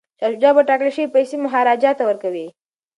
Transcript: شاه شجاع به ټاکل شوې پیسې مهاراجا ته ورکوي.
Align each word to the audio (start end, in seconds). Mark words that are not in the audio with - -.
شاه 0.19 0.31
شجاع 0.33 0.53
به 0.55 0.61
ټاکل 0.69 0.89
شوې 0.95 1.13
پیسې 1.15 1.35
مهاراجا 1.43 1.91
ته 1.97 2.03
ورکوي. 2.09 2.47